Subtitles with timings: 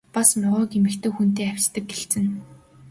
[0.13, 2.31] Бас могойг эмэгтэй хүнтэй хавьтдаг гэлцэнэ.